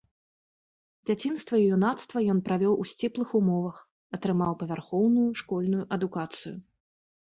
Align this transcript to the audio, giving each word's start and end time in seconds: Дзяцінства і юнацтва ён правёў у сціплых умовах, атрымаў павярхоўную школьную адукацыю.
Дзяцінства 1.09 1.55
і 1.59 1.67
юнацтва 1.75 2.17
ён 2.35 2.39
правёў 2.49 2.73
у 2.85 2.87
сціплых 2.95 3.29
умовах, 3.43 3.77
атрымаў 4.21 4.51
павярхоўную 4.65 5.31
школьную 5.47 5.83
адукацыю. 5.97 6.57